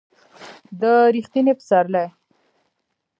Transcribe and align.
د 0.79 0.81
ر 1.11 1.15
یښتني 1.19 1.53
پسرلي 1.59 2.05